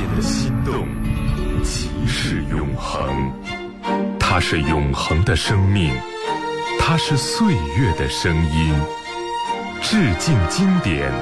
[0.00, 0.88] 界的心动，
[1.62, 3.30] 即是永恒。
[4.18, 5.92] 它是永恒的生命，
[6.78, 8.74] 它是岁月的声音。
[9.82, 11.12] 致敬经典，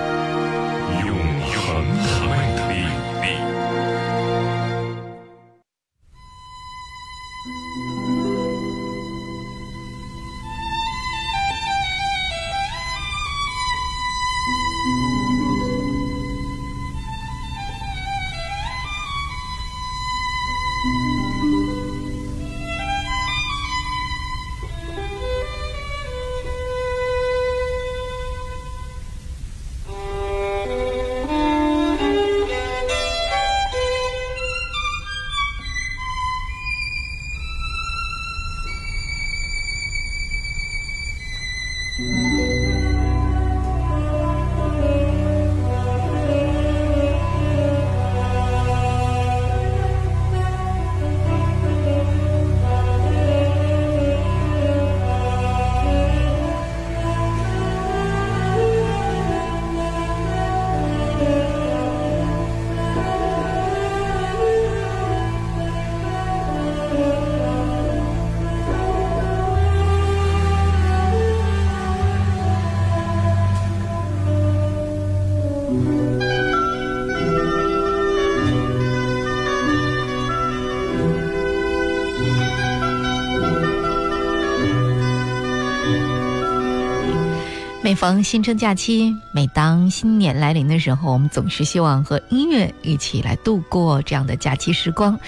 [87.89, 95.19] 每逢新春假期，每当新年来临的时候，我们总是希望和音乐一起来度过这样的假期时光。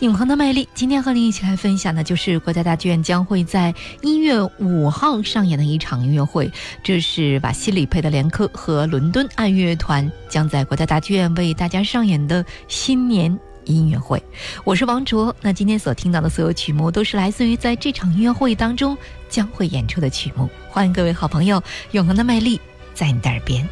[0.00, 6.52] 永恒的魅力，今天和您一起来分享的就是国家大剧院将会在一月五号上演的一场音乐会。
[6.82, 14.22] 这是瓦西里佩德连科和伦敦爱乐团将在国家大剧院为大家上演的新年音乐会。
[14.64, 18.96] 我是王卓，那今天所听到的所有曲目都是来自于在这场音乐会当中
[19.28, 20.48] 将会演出的曲目。
[20.68, 21.62] 欢迎各位好朋友，
[21.92, 22.60] 永恒的魅力
[22.94, 23.68] 在你的耳边。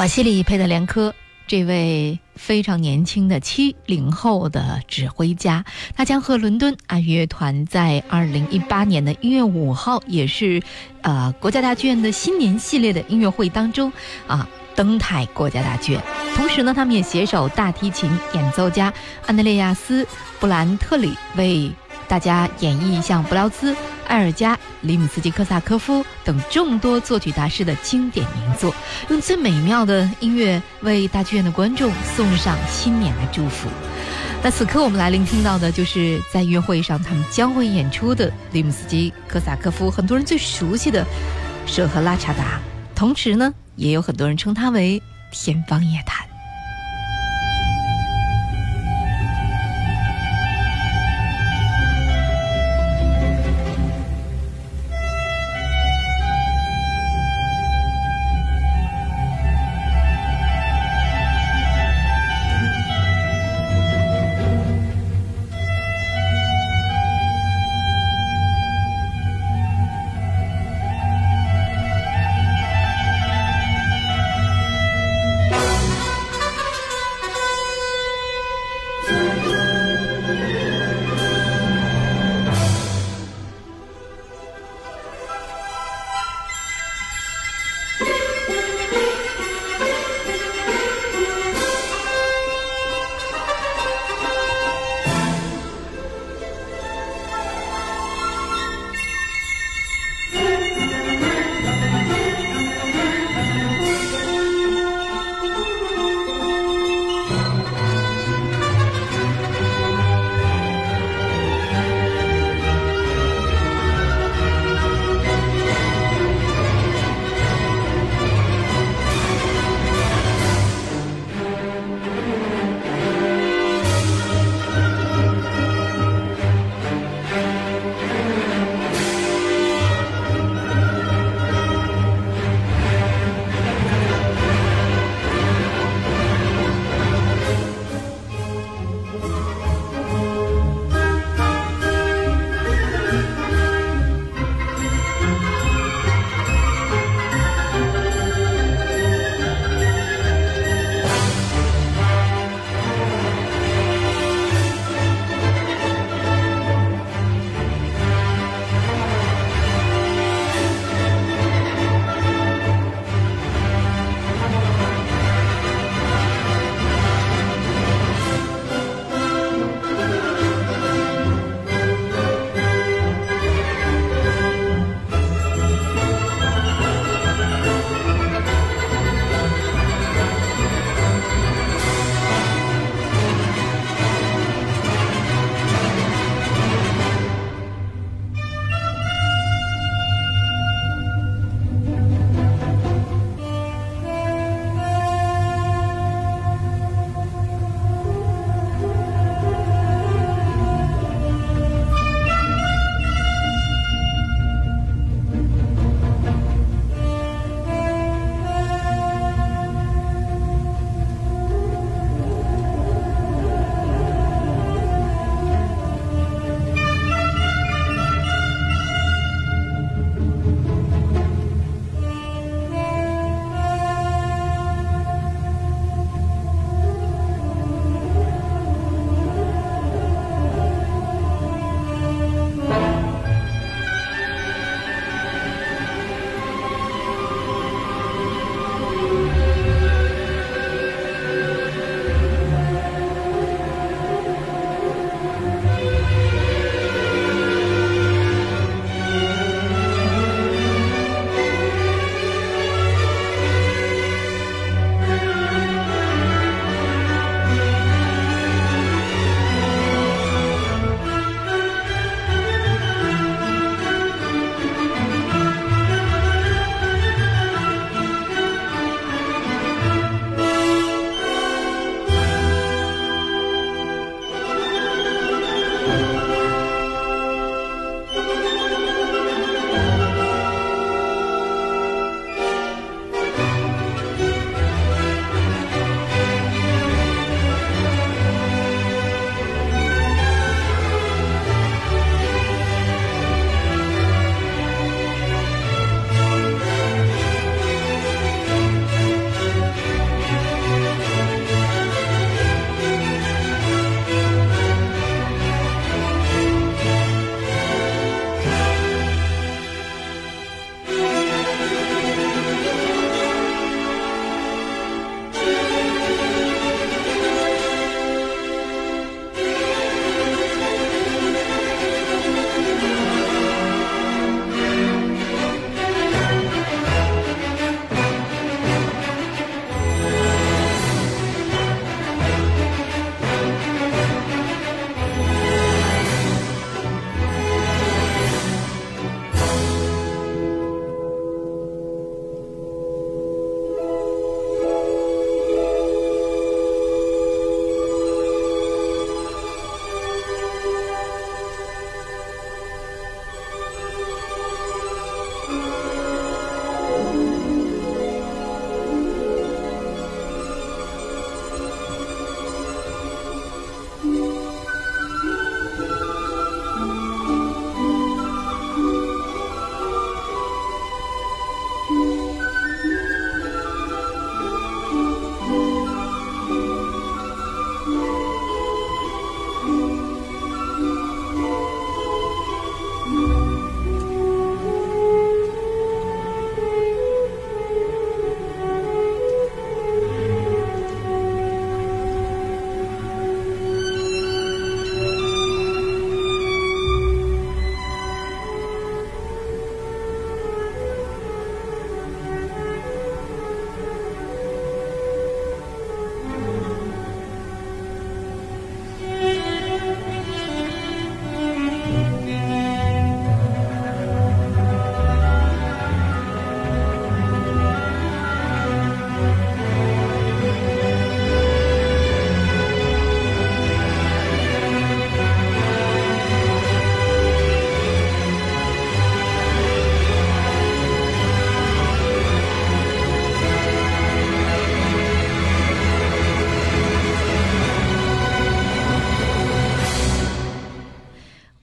[0.00, 1.14] 瓦西里·佩德连科
[1.46, 5.62] 这位非常年轻的七零后的指挥家，
[5.94, 10.62] 他将和伦敦爱乐团在二零一八年的一月五号，也是
[11.02, 13.92] 呃国家大剧院的新年系列的音乐会当中
[14.26, 16.02] 啊登台国家大剧院。
[16.34, 18.90] 同时呢，他们也携手大提琴演奏家
[19.26, 20.02] 安德烈亚斯·
[20.40, 21.70] 布兰特里为
[22.10, 23.74] 大家演绎像布劳兹。
[24.08, 28.74] 埃尔加、里姆斯基科萨科夫等众多作曲大师的经典名作，
[29.08, 33.68] 用最美妙的音乐为大剧院的观众送上新年的祝福。
[34.42, 41.04] 那此刻我们来聆听到的，就是在音乐会上他们将会演出的里姆斯基科萨科夫，很多人最熟悉的
[41.66, 42.42] 《舍赫拉查达》，
[42.96, 46.26] 同时呢，也有很多人称他为《天方夜谭》。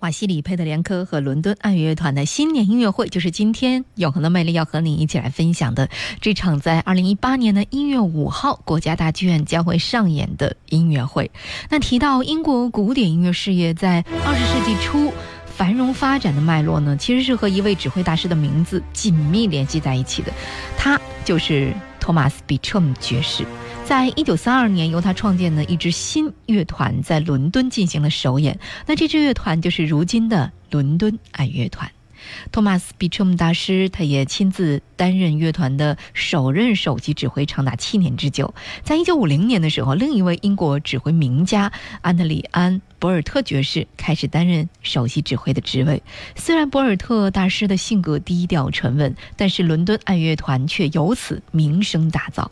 [0.08, 5.90] 瓦西里·佩特连科和伦敦爱乐团的新年音乐会，就是今天《永恒的魅力》要和你一起来分享的
[6.22, 11.30] 这场在二零一八年的一月五号国家大剧院将会上演的音乐会。
[11.70, 15.12] 那提到英国古典音乐事业在二十世纪初
[15.46, 20.32] 繁荣发展的脉络呢，其实是和一位指挥大师的名字紧密联系在一起的，
[20.78, 23.46] 他就是托马斯·比彻姆爵士。
[23.88, 28.60] 在一九三二年，由他创建的一支新乐团在伦敦进行了首演。
[28.86, 31.90] 那这支乐团就是如今的伦敦爱乐团。
[32.52, 38.54] 托马斯·比彻姆大师，他也亲自担任乐团的首任首席指挥，长达七年之久。
[38.84, 46.02] 在一九五零年的时候，另一位英国指挥名家安德里安·博尔特爵士开始担任首席指挥的职位。
[46.36, 52.50] 虽然博尔特大师的性格低调沉稳，但是伦敦爱乐团却由此名声大噪。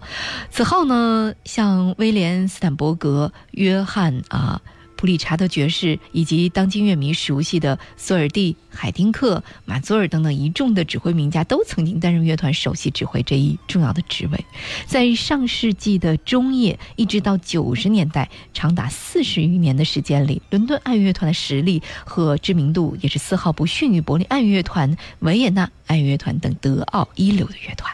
[0.51, 4.61] 此后呢，像威廉·斯坦伯格、约翰啊。
[4.95, 14.45] 普理查德爵士以及当今乐迷熟悉的索尔蒂、海丁克、马祖尔等等一众的指挥名家，都曾经担任乐团首席指挥这一重要的职位。
[14.85, 27.93] 在上世纪的中叶，一直到九十年代，长达四十余年的时间里，伦敦爱乐团的实力和知名度也是丝毫不逊于柏林爱乐团、维也纳爱乐团等德奥一流的乐团。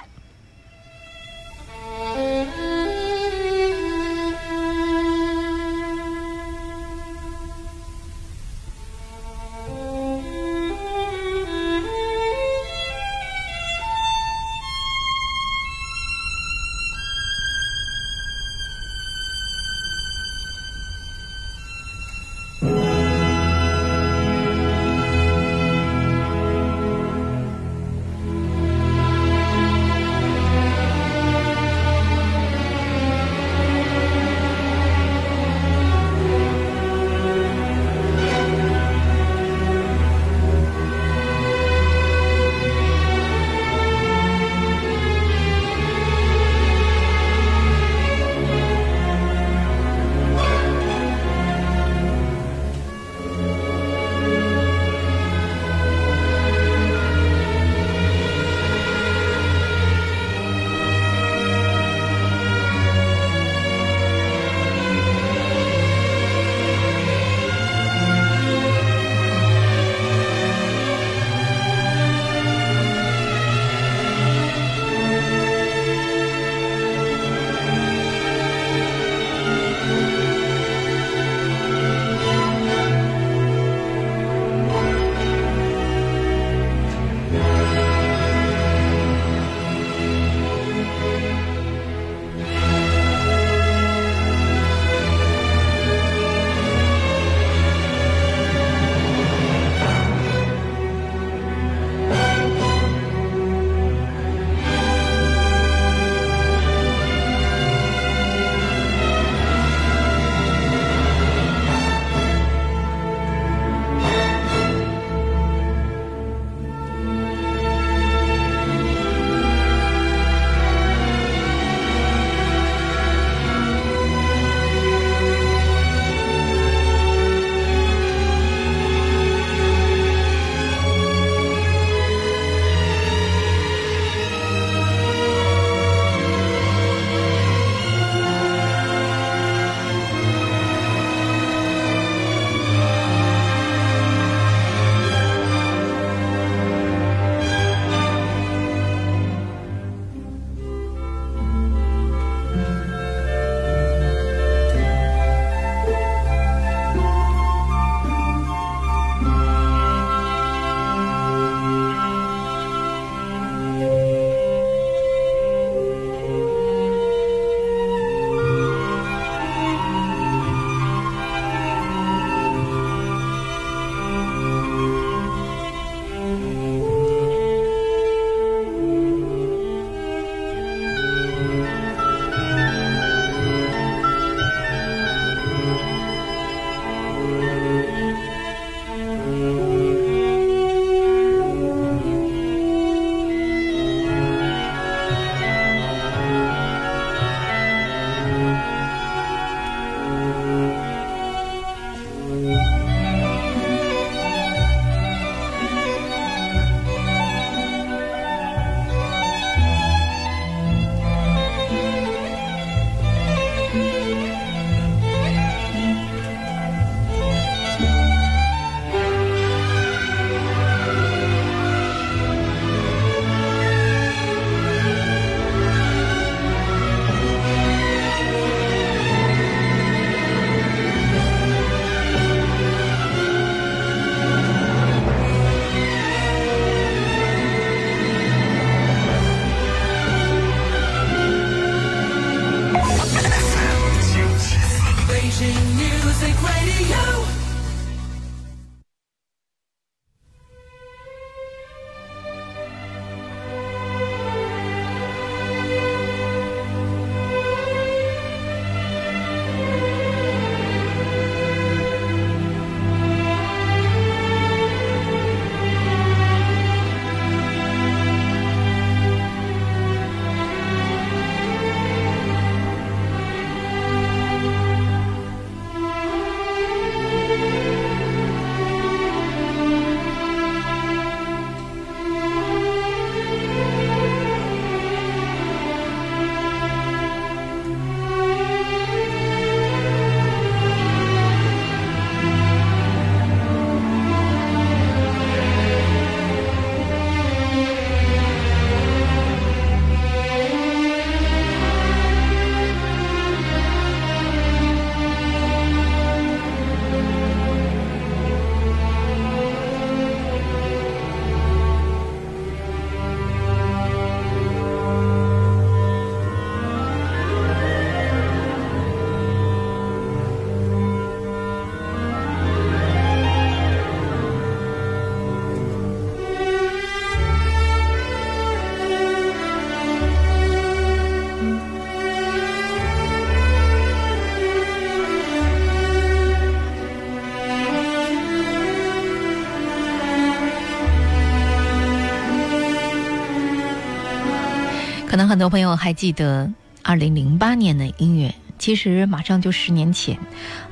[345.11, 346.49] 可能很多朋友还记得
[346.83, 350.17] 二零零八年的音乐，其实马上就十年前，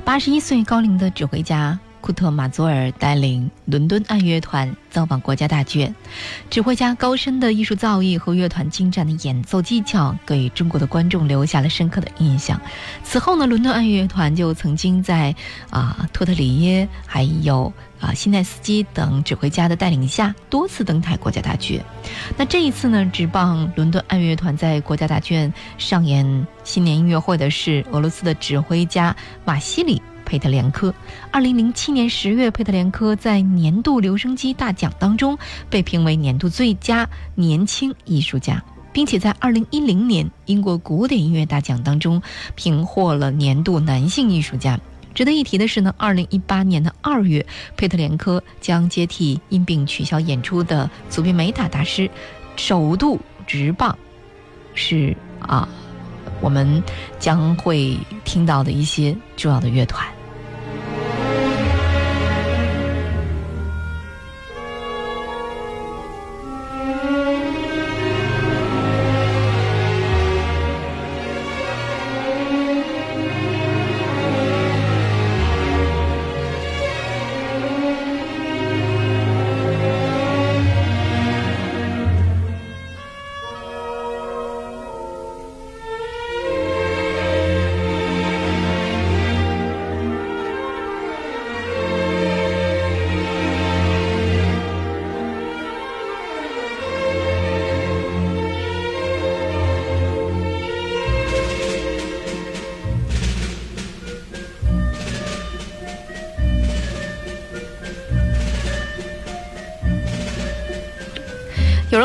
[0.02, 1.78] 八十一岁高龄的指挥家。
[2.10, 5.94] 库特马佐尔带领伦敦爱乐团造访国家大剧院，
[6.50, 12.60] 指挥家高深的艺术造诣和乐团精湛的演奏技巧，给中国的观众留下了深刻的印象。
[13.04, 15.32] 此后呢，伦敦爱乐团就曾经在
[15.70, 21.84] 啊托特里耶还有啊辛奈斯基等指挥家的带领下，多次登台国家大剧院。
[22.36, 30.02] 那这一次呢，直棒伦敦爱乐团在国家大剧院上演新年音乐会的是俄罗斯的指挥家瓦西里。
[30.30, 30.94] 佩特连科，
[31.32, 35.36] 二零零七年十月，佩特连科在年度留声机大奖当中
[35.68, 38.62] 被评为年度最佳年轻艺术家，
[38.92, 42.22] 并且在二零一零年英国古典音乐大奖当中
[42.54, 44.78] 评获了年度男性艺术家。
[45.14, 47.44] 值得一提的是呢，二零一八年的二月，
[47.76, 52.08] 佩特连科将接替因病取消演出的祖宾梅塔大师，
[52.54, 53.98] 首度执棒，
[54.74, 55.68] 是啊，
[56.40, 56.80] 我们
[57.18, 60.06] 将会听到的一些重要的乐团。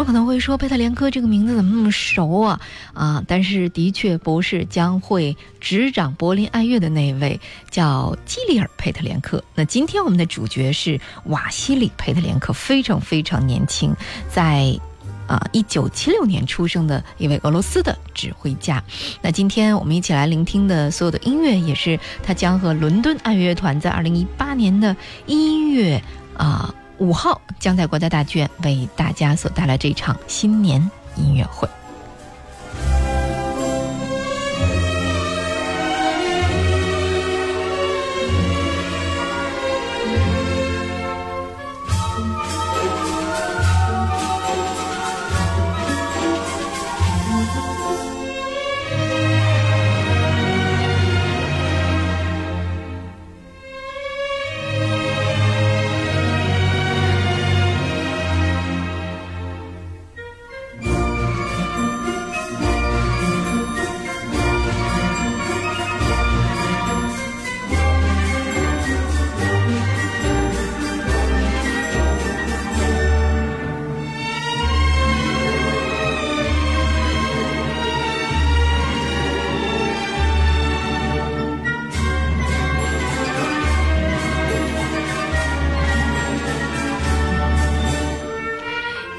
[0.05, 2.61] 可能会说，贝特连科这个名字怎么那么熟啊？
[2.93, 7.39] 啊，但是的确不是将会执掌柏林爱乐的那位，
[7.71, 9.43] 叫基里尔·佩特连科。
[9.55, 13.95] 那今天我们的主角是瓦西里·佩特连科，非常非常年轻，
[14.29, 14.79] 在
[15.25, 18.83] 啊一九七六年出生的一位俄罗斯的指挥家。
[19.23, 25.99] 那今天我们一起来聆听的所有的音乐，也是他将和伦敦爱乐团在二零一八年的音乐
[26.37, 26.73] 啊。
[26.97, 31.67] 五号将在国家大剧院为大家所带来这场新年音乐会。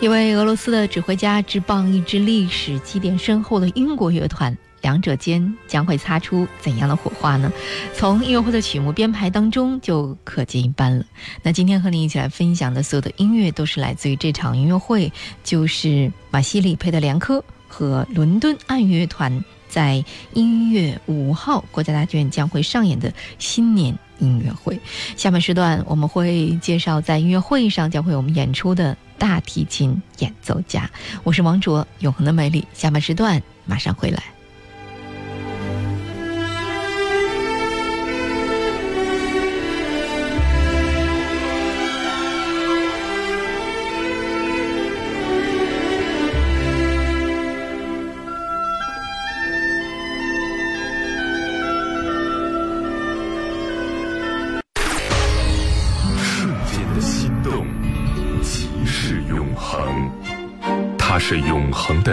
[0.07, 7.51] 一位俄罗斯的指挥家之棒一支历史积淀深厚的英国乐团，两者间将会擦出怎样的火花呢？
[7.93, 11.05] 从音乐会的曲目编排当中就可见一斑了。
[11.43, 24.79] 那今天和你一起来分享的所有的音乐，都是来自于这场音乐会，就是瓦西里·佩德连科和伦敦爱乐团在音乐五号国家大剧院将会上演的新年音乐会。
[25.17, 28.97] 下半时段我们会介绍在音乐会上将会我们演出的。
[29.19, 30.91] 大提琴演奏家，
[31.25, 32.67] 我是王卓，永恒的美丽。
[32.73, 34.36] 下半时段马上回来。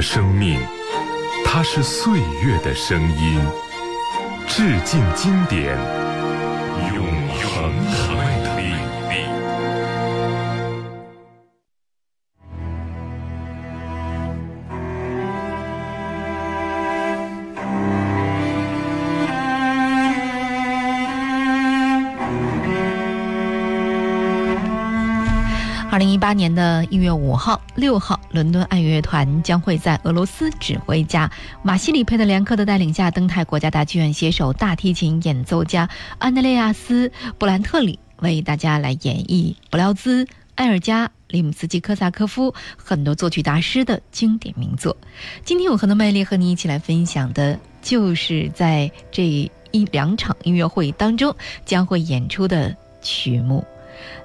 [0.04, 0.60] 生命，
[1.46, 3.40] 它是岁月的声音，
[4.50, 5.78] 致敬经典，
[26.24, 31.30] 八年的一月五号、六号，伦敦爱乐乐团将会在俄罗斯指挥家
[31.62, 44.96] 马西里·佩德连科的带领下登台国家大剧院，携手大提琴演奏家安德烈亚斯·布兰特里为大家来演绎布廖兹、埃尔加、里姆斯基科萨科夫很多作曲大师的经典名作。
[45.44, 49.26] 今天永恒的魅力和你一起来分享的，就是在这
[49.72, 53.62] 一两场音乐会当中将会演出的曲目。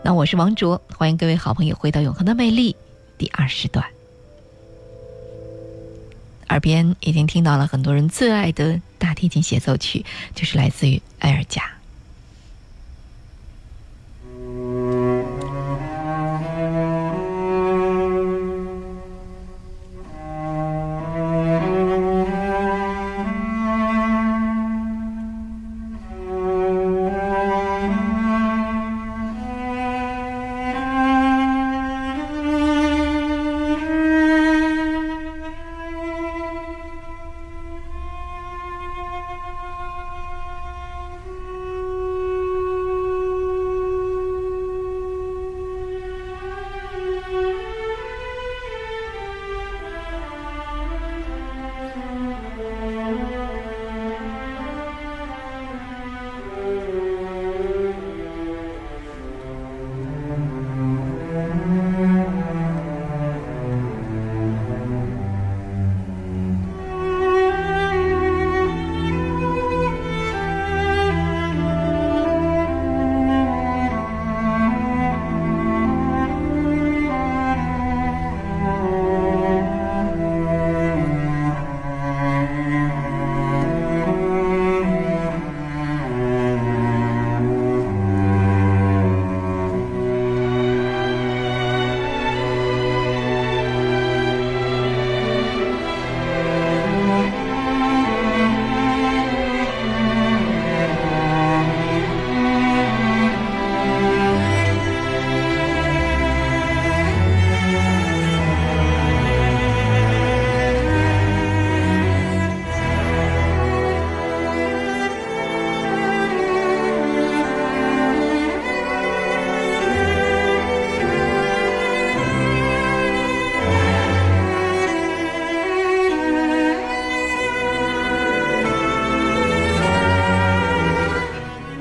[0.02, 2.72] 那我是王卓，欢迎各位好朋友回到《永恒的魅力》
[3.16, 3.84] 第二时段。
[6.48, 10.04] 耳边已经听到了很多人最爱的大提琴协奏曲，
[10.34, 11.77] 就是来自于埃尔加。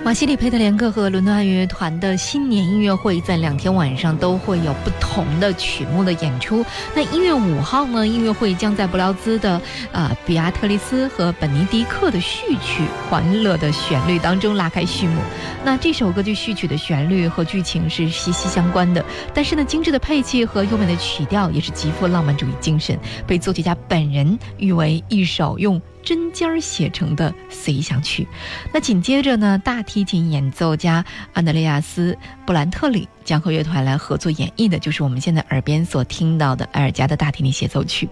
[0.07, 6.65] 瓦西里·佩特连克和伦敦爱乐乐团的新年音乐会在两天晚上都会有不同的曲目的演出。
[6.95, 15.19] 那一月五号呢，音乐会将在布劳兹的啊比亚特丽斯和本尼迪克的序曲《欢乐的旋律》当中拉开序幕。
[15.65, 25.81] 那这首歌剧序曲的旋律和剧情是息息相关的，但是呢，精致的配器和优美的曲调也是极富浪漫主义精神，被作曲家本人誉为一首用。
[26.07, 28.25] 针尖儿写成的随想曲，
[28.71, 32.13] 那紧接着呢，大提琴演奏家安德烈亚斯·
[32.45, 38.07] 布兰特里将和乐团来合作演绎的，就是我们现在耳边所听到的埃尔加的大提琴协奏曲。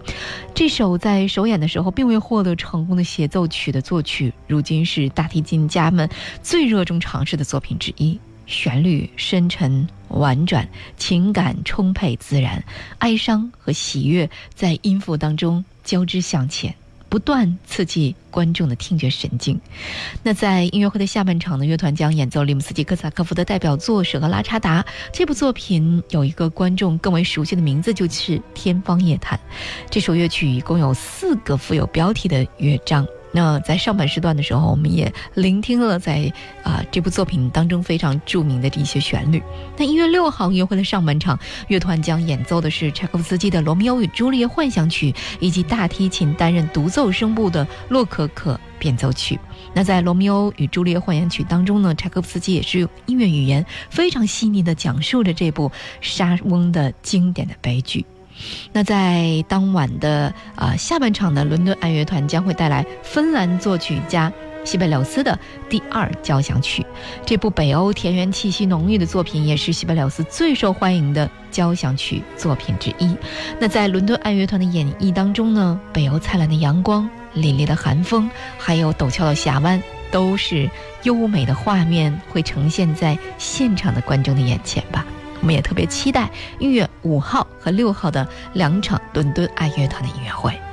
[0.53, 6.09] 这首在首演的时候并未获得成功的协奏曲的作曲，如今是大提琴家们
[6.43, 8.19] 最热衷尝试的作品之一。
[8.45, 12.61] 旋律深沉婉转，情感充沛自然，
[12.99, 16.75] 哀伤和喜悦在音符当中交织向前。
[17.09, 19.59] 不断刺激观众的听觉神经。
[20.23, 24.81] 那在音乐会的下半场呢，乐团将演奏里姆斯基科萨科夫的代表作《舍格拉查达》。
[25.13, 29.37] 这部作品有一个观众更为熟悉的名字，就是《天方夜谭》。
[29.89, 33.07] 这首乐曲一共有四个富有标题的乐章。
[33.35, 36.31] 那在上半时段的时候，我们也聆听了在
[36.63, 39.43] 啊这部作品当中非常著名的这些旋律。
[39.75, 49.37] 那一月六号音乐会的上半场，乐团将演奏的是柴可夫斯基的《罗密欧与朱丽叶幻想曲》，以及大提琴担任独奏声部的洛可可变奏曲。
[49.73, 55.69] 那在《罗密欧与朱丽叶幻想曲》当中呢，柴可夫斯基也是用音乐语言非常细腻的讲述着这部
[55.99, 58.05] 莎翁的经典的悲剧。
[58.73, 64.31] 那在当晚的啊下半场呢伦敦爱乐团将会带来芬兰作曲家
[64.63, 65.37] 西贝柳斯的
[65.69, 66.85] 第二交响曲。
[67.25, 73.15] 这部北欧田园气息浓郁的作品，也是西贝柳斯最受欢迎的交响曲作品之一。
[73.59, 80.69] 那在伦敦爱乐团的演绎当中呢，北欧灿烂的阳光、凛冽的寒风，还有陡峭的峡湾，都是
[81.03, 85.05] 优美的画面，会呈现在现场的观众的眼前吧。
[85.45, 86.27] 我们也特别期待
[86.57, 90.64] 一月五号和六号的两场伦敦爱乐团的音乐会。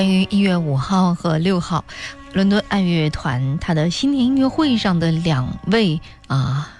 [0.00, 1.84] 关于一月五号和六号，
[2.32, 6.72] 伦敦爱乐乐团他的新年音乐会上的两位啊，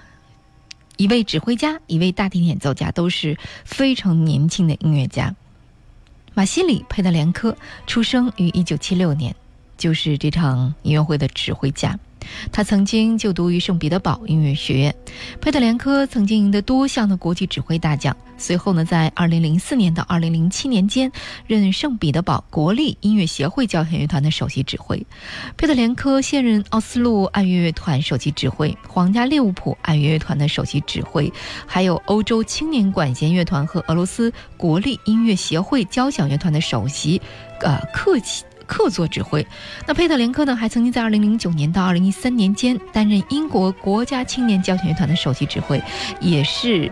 [0.97, 5.35] 一位指挥家，一位大提琴演奏家，都是非常年轻的音乐家。
[6.33, 7.55] 马西里·佩德连科
[7.85, 9.35] 出生于一九七六年，
[9.77, 11.99] 就是这场音乐会的指挥家。
[12.51, 14.95] 他曾经就读于圣彼得堡音乐学院，
[15.39, 18.15] 佩特连科曾经赢得多项的国际指挥大奖。
[18.37, 21.11] 随后呢，在2004年到2007年间，
[21.45, 25.05] 任圣彼得堡国立音乐协会交响乐团的首席指挥。
[25.57, 31.31] 佩特连科现任奥斯陆爱乐乐团首席指挥，皇家利物浦爱乐乐团的首席指挥，
[31.67, 37.21] 还有欧洲青年管弦乐团和俄罗斯国立音乐协会交响乐团的首席，
[37.59, 38.43] 呃，客气。
[38.71, 39.45] 客座指挥，
[39.85, 40.55] 那佩特连科呢？
[40.55, 45.83] 还曾经在2009年到2013年间担任英国国家青年交响乐团的首席指挥，
[46.21, 46.89] 也是。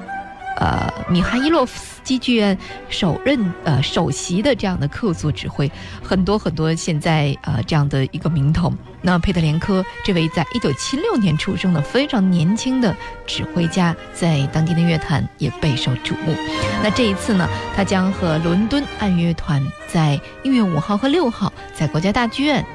[0.57, 2.57] 呃，米哈伊洛夫斯基剧院
[2.89, 5.71] 首任呃首席的这样的客座指挥，
[6.03, 8.73] 很多很多现在呃这样的一个名头。
[9.01, 12.93] 那佩特连科这位在一九七六年出生的非常年轻的
[13.25, 16.35] 指挥家，在当地的乐坛也备受瞩目。
[16.83, 22.65] 那这一次呢，他将和伦敦爱乐团在一月五号和六号在国家大剧院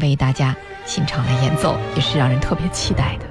[0.00, 0.54] 为大家
[0.84, 3.24] 现场来演奏，也是让人特别期待的。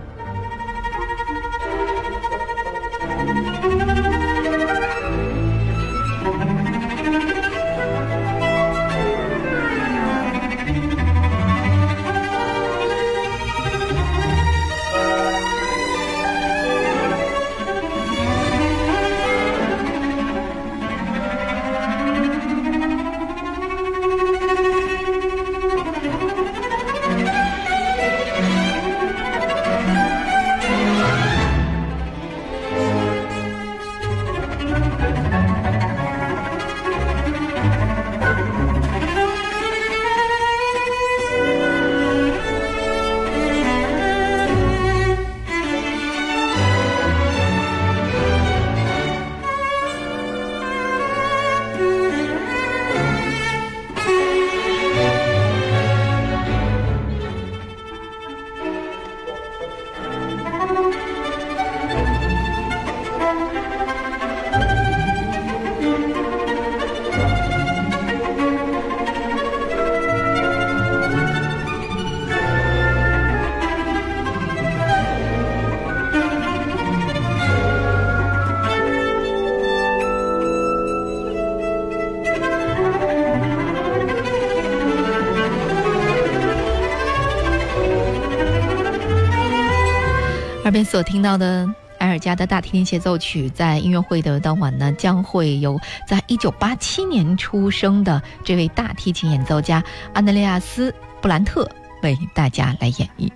[90.69, 91.67] 耳边所听到的
[91.97, 100.91] 埃尔加的大提琴协奏曲，在音乐会的当晚呢，将会由在一九八七年出生的这位大提琴演奏家安德烈亚斯·
[101.21, 101.67] 布兰特
[102.03, 103.31] 为大家来演绎。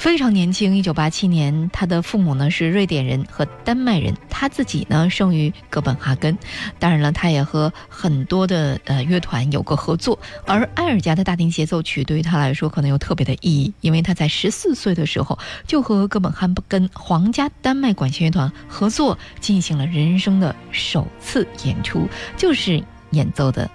[0.00, 6.38] 非常年轻，一九八七年，他的父母呢是瑞典人和丹麦人，他自己呢生于哥本哈根。
[6.78, 10.18] 当然了，他也和很多的呃乐团有过合作。
[10.46, 23.70] 而埃尔加的大提琴协奏曲对于他来说可能有特别的意义，因为他在十四岁的时候就和哥本哈根皇家丹麦管弦乐团合作进行了人生的首次演出，就是演奏的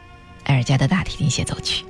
[0.46, 1.86] 埃尔加的大提琴协奏曲。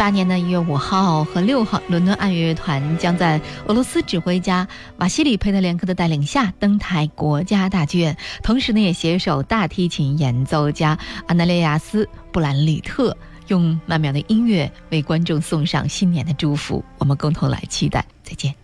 [0.00, 13.14] 八年的一月五号和六号，伦敦爱乐乐团将在俄罗斯指挥家瓦西里佩特连科的带领下登台国家大剧院，同时呢也携手大提琴演奏家安德烈亚斯布兰里特，
[13.48, 16.82] 用曼妙的音乐为观众送上新年的祝福。
[16.96, 18.59] 我们共同来期待，再见。